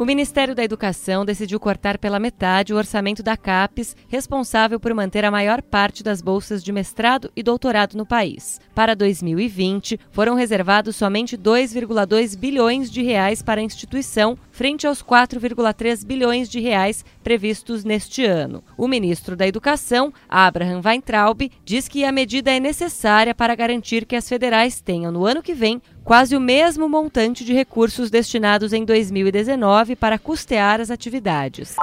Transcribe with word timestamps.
O 0.00 0.06
Ministério 0.06 0.54
da 0.54 0.64
Educação 0.64 1.26
decidiu 1.26 1.60
cortar 1.60 1.98
pela 1.98 2.18
metade 2.18 2.72
o 2.72 2.76
orçamento 2.78 3.22
da 3.22 3.36
CAPES, 3.36 3.94
responsável 4.08 4.80
por 4.80 4.94
manter 4.94 5.26
a 5.26 5.30
maior 5.30 5.60
parte 5.60 6.02
das 6.02 6.22
bolsas 6.22 6.64
de 6.64 6.72
mestrado 6.72 7.30
e 7.36 7.42
doutorado 7.42 7.98
no 7.98 8.06
país. 8.06 8.58
Para 8.74 8.96
2020, 8.96 10.00
foram 10.10 10.34
reservados 10.34 10.96
somente 10.96 11.36
2,2 11.36 12.34
bilhões 12.34 12.90
de 12.90 13.02
reais 13.02 13.42
para 13.42 13.60
a 13.60 13.62
instituição, 13.62 14.38
frente 14.50 14.86
aos 14.86 15.02
4,3 15.02 16.02
bilhões 16.06 16.48
de 16.48 16.60
reais 16.60 17.04
previstos 17.22 17.84
neste 17.84 18.24
ano. 18.24 18.64
O 18.78 18.88
ministro 18.88 19.36
da 19.36 19.46
Educação, 19.46 20.14
Abraham 20.26 20.80
Weintraub, 20.82 21.52
diz 21.62 21.88
que 21.88 22.06
a 22.06 22.10
medida 22.10 22.50
é 22.50 22.58
necessária 22.58 23.34
para 23.34 23.54
garantir 23.54 24.06
que 24.06 24.16
as 24.16 24.26
federais 24.26 24.80
tenham 24.80 25.12
no 25.12 25.26
ano 25.26 25.42
que 25.42 25.52
vem 25.52 25.82
quase 26.10 26.34
o 26.34 26.40
mesmo 26.40 26.88
montante 26.88 27.44
de 27.44 27.52
recursos 27.52 28.10
destinados 28.10 28.72
em 28.72 28.84
2019 28.84 29.94
para 29.94 30.18
custear 30.18 30.80
as 30.80 30.90
atividades. 30.90 31.76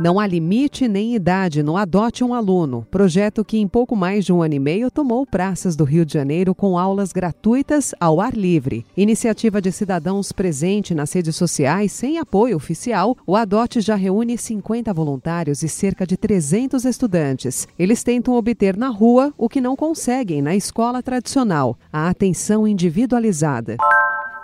Não 0.00 0.20
há 0.20 0.28
limite 0.28 0.86
nem 0.86 1.16
idade 1.16 1.60
no 1.60 1.76
Adote 1.76 2.22
um 2.22 2.32
Aluno, 2.32 2.86
projeto 2.88 3.44
que 3.44 3.58
em 3.58 3.66
pouco 3.66 3.96
mais 3.96 4.24
de 4.24 4.32
um 4.32 4.40
ano 4.40 4.54
e 4.54 4.58
meio 4.60 4.92
tomou 4.92 5.26
praças 5.26 5.74
do 5.74 5.82
Rio 5.82 6.06
de 6.06 6.12
Janeiro 6.12 6.54
com 6.54 6.78
aulas 6.78 7.12
gratuitas 7.12 7.92
ao 7.98 8.20
ar 8.20 8.32
livre. 8.32 8.86
Iniciativa 8.96 9.60
de 9.60 9.72
cidadãos 9.72 10.30
presente 10.30 10.94
nas 10.94 11.12
redes 11.12 11.34
sociais 11.34 11.90
sem 11.90 12.16
apoio 12.16 12.56
oficial, 12.56 13.16
o 13.26 13.34
Adote 13.34 13.80
já 13.80 13.96
reúne 13.96 14.38
50 14.38 14.94
voluntários 14.94 15.64
e 15.64 15.68
cerca 15.68 16.06
de 16.06 16.16
300 16.16 16.84
estudantes. 16.84 17.66
Eles 17.76 18.04
tentam 18.04 18.34
obter 18.34 18.76
na 18.76 18.90
rua 18.90 19.34
o 19.36 19.48
que 19.48 19.60
não 19.60 19.74
conseguem 19.74 20.40
na 20.40 20.54
escola 20.54 21.02
tradicional, 21.02 21.76
a 21.92 22.08
atenção 22.08 22.68
individualizada. 22.68 23.76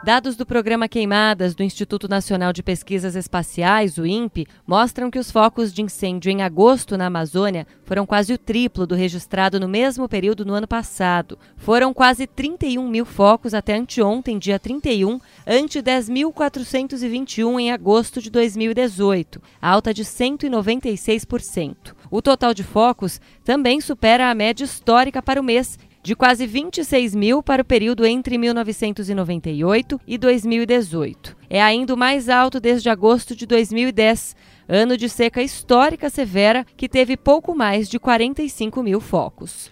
Dados 0.04 0.36
do 0.36 0.44
programa 0.44 0.86
Queimadas 0.86 1.54
do 1.54 1.62
Instituto 1.62 2.06
Nacional 2.06 2.52
de 2.52 2.62
Pesquisas 2.62 3.16
Espaciais, 3.16 3.96
o 3.96 4.04
INPE, 4.04 4.46
mostram 4.66 5.10
que 5.10 5.18
os 5.18 5.30
focos 5.30 5.72
de 5.72 5.80
incêndio 5.80 6.30
em 6.30 6.42
agosto 6.42 6.98
na 6.98 7.06
Amazônia 7.06 7.66
foram 7.84 8.04
quase 8.04 8.30
o 8.34 8.36
triplo 8.36 8.86
do 8.86 8.94
registrado 8.94 9.58
no 9.58 9.66
mesmo 9.66 10.06
período 10.06 10.44
no 10.44 10.52
ano 10.52 10.68
passado. 10.68 11.38
Foram 11.56 11.94
quase 11.94 12.26
31 12.26 12.86
mil 12.86 13.06
focos 13.06 13.54
até 13.54 13.76
anteontem, 13.76 14.38
dia 14.38 14.58
31, 14.58 15.18
ante 15.46 15.80
10.421 15.80 17.58
em 17.58 17.72
agosto 17.72 18.20
de 18.20 18.28
2018, 18.28 19.40
alta 19.58 19.94
de 19.94 20.04
196%. 20.04 21.94
O 22.10 22.20
total 22.20 22.52
de 22.52 22.62
focos 22.62 23.22
também 23.42 23.80
supera 23.80 24.30
a 24.30 24.34
média 24.34 24.64
histórica 24.64 25.22
para 25.22 25.40
o 25.40 25.44
mês, 25.44 25.78
de 26.04 26.14
quase 26.14 26.46
26 26.46 27.14
mil 27.14 27.42
para 27.42 27.62
o 27.62 27.64
período 27.64 28.04
entre 28.04 28.36
1998 28.36 29.98
e 30.06 30.18
2018. 30.18 31.34
É 31.48 31.62
ainda 31.62 31.94
o 31.94 31.96
mais 31.96 32.28
alto 32.28 32.60
desde 32.60 32.90
agosto 32.90 33.34
de 33.34 33.46
2010, 33.46 34.36
ano 34.68 34.98
de 34.98 35.08
seca 35.08 35.42
histórica 35.42 36.10
severa 36.10 36.66
que 36.76 36.90
teve 36.90 37.16
pouco 37.16 37.54
mais 37.54 37.88
de 37.88 37.98
45 37.98 38.82
mil 38.82 39.00
focos. 39.00 39.70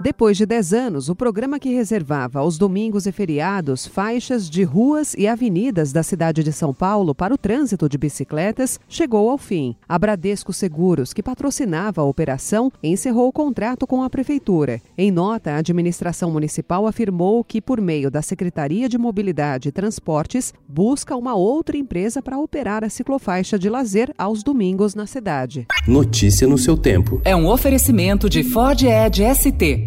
Depois 0.00 0.36
de 0.36 0.46
10 0.46 0.72
anos, 0.72 1.08
o 1.08 1.14
programa 1.14 1.58
que 1.58 1.72
reservava 1.72 2.40
aos 2.40 2.58
domingos 2.58 3.06
e 3.06 3.12
feriados 3.12 3.86
faixas 3.86 4.48
de 4.48 4.62
ruas 4.62 5.14
e 5.14 5.28
avenidas 5.28 5.92
da 5.92 6.02
cidade 6.02 6.42
de 6.42 6.52
São 6.52 6.72
Paulo 6.74 7.14
para 7.14 7.34
o 7.34 7.38
trânsito 7.38 7.88
de 7.88 7.98
bicicletas 7.98 8.80
chegou 8.88 9.30
ao 9.30 9.38
fim. 9.38 9.76
A 9.88 9.98
Bradesco 9.98 10.52
Seguros, 10.52 11.12
que 11.12 11.22
patrocinava 11.22 12.00
a 12.00 12.04
operação, 12.04 12.72
encerrou 12.82 13.28
o 13.28 13.32
contrato 13.32 13.86
com 13.86 14.02
a 14.02 14.10
prefeitura. 14.10 14.80
Em 14.96 15.10
nota, 15.10 15.52
a 15.52 15.56
administração 15.58 16.30
municipal 16.30 16.86
afirmou 16.86 17.44
que, 17.44 17.60
por 17.60 17.80
meio 17.80 18.10
da 18.10 18.22
Secretaria 18.22 18.88
de 18.88 18.98
Mobilidade 18.98 19.68
e 19.68 19.72
Transportes, 19.72 20.52
busca 20.68 21.16
uma 21.16 21.34
outra 21.34 21.76
empresa 21.76 22.22
para 22.22 22.38
operar 22.38 22.82
a 22.82 22.88
ciclofaixa 22.88 23.58
de 23.58 23.68
lazer 23.68 24.12
aos 24.18 24.42
domingos 24.42 24.94
na 24.94 25.06
cidade. 25.06 25.66
Notícia 25.86 26.48
no 26.48 26.58
seu 26.58 26.76
tempo. 26.76 27.20
É 27.24 27.36
um 27.36 27.48
oferecimento 27.48 28.28
de 28.28 28.42
Ford 28.42 28.82
Edge 28.82 29.22
ST 29.34 29.86